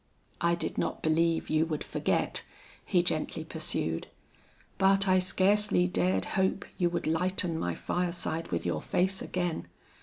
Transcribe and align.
"I 0.41 0.55
did 0.55 0.79
not 0.79 1.03
believe 1.03 1.47
you 1.51 1.67
would 1.67 1.83
forget," 1.83 2.41
he 2.83 3.03
gently 3.03 3.43
pursued, 3.43 4.07
"but 4.79 5.07
I 5.07 5.19
scarcely 5.19 5.87
dared 5.87 6.25
hope 6.33 6.65
you 6.79 6.89
would 6.89 7.05
lighten 7.05 7.55
my 7.59 7.75
fireside 7.75 8.47
with 8.47 8.65
your 8.65 8.81
face 8.81 9.21
again. 9.21 9.67